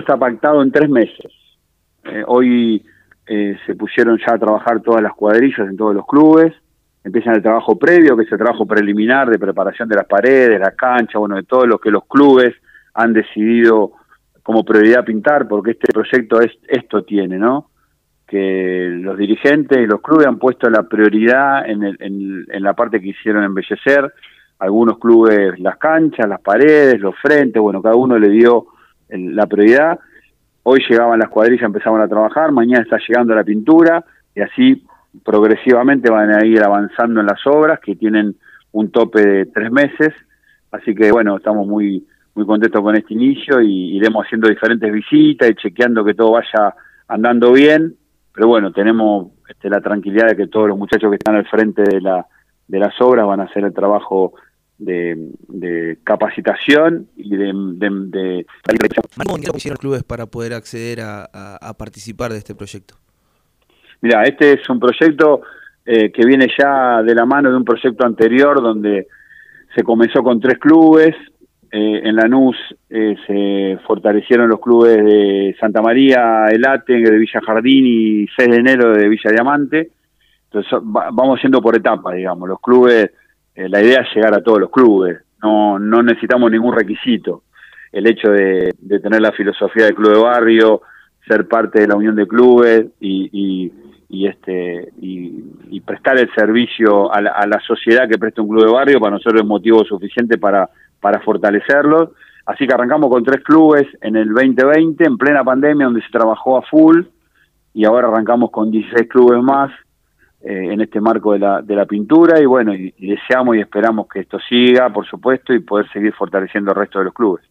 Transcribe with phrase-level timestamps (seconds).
[0.00, 1.32] está pactado en tres meses.
[2.04, 2.84] Eh, hoy
[3.26, 6.54] eh, se pusieron ya a trabajar todas las cuadrillas en todos los clubes.
[7.02, 10.72] Empiezan el trabajo previo, que es el trabajo preliminar de preparación de las paredes, la
[10.72, 12.54] cancha, bueno, de todo lo que los clubes
[12.94, 13.92] han decidido
[14.42, 17.70] como prioridad pintar, porque este proyecto es, esto tiene, ¿no?
[18.26, 23.08] Que los dirigentes y los clubes han puesto la prioridad en, en la parte que
[23.08, 24.12] hicieron embellecer,
[24.58, 28.66] algunos clubes las canchas, las paredes, los frentes, bueno, cada uno le dio
[29.08, 29.98] la prioridad.
[30.62, 34.84] Hoy llegaban las cuadrillas, empezaban a trabajar, mañana está llegando la pintura y así
[35.24, 38.34] progresivamente van a ir avanzando en las obras que tienen
[38.72, 40.12] un tope de tres meses.
[40.72, 42.06] Así que bueno, estamos muy
[42.36, 46.74] muy contentos con este inicio y iremos haciendo diferentes visitas y chequeando que todo vaya
[47.08, 47.94] andando bien.
[48.34, 51.82] Pero bueno, tenemos este, la tranquilidad de que todos los muchachos que están al frente
[51.82, 52.26] de, la,
[52.68, 54.34] de las obras van a hacer el trabajo
[54.78, 57.52] de, capacitación y de...
[57.54, 58.46] de, de...
[58.68, 62.94] ¿Qué hicieron los clubes para poder acceder a, participar de este proyecto?
[64.00, 65.42] Mira, este es un proyecto
[65.84, 69.06] eh, que viene ya de la mano de un proyecto anterior donde
[69.74, 71.14] se comenzó con tres clubes.
[71.72, 72.56] Eh, en Lanús
[72.88, 78.56] eh, se fortalecieron los clubes de Santa María, El de Villa Jardín y 6 de
[78.56, 79.90] enero de Villa Diamante.
[80.44, 82.48] Entonces vamos yendo por etapas, digamos.
[82.48, 83.10] Los clubes
[83.56, 87.42] eh, la idea es llegar a todos los clubes, no, no necesitamos ningún requisito.
[87.90, 90.82] El hecho de, tener la filosofía del club de barrio,
[91.26, 93.72] ser parte de la unión de clubes y,
[94.08, 99.00] y, este y, prestar el servicio a la, sociedad que presta un club de barrio
[99.00, 100.68] para nosotros es motivo suficiente para,
[101.00, 102.10] para fortalecerlos.
[102.44, 106.58] Así que arrancamos con tres clubes en el 2020, en plena pandemia, donde se trabajó
[106.58, 107.04] a full,
[107.72, 109.70] y ahora arrancamos con 16 clubes más
[110.48, 114.06] eh, en este marco de la, de la pintura y bueno, y, deseamos y esperamos
[114.06, 117.44] que esto siga, por supuesto, y poder seguir fortaleciendo el resto de los clubes.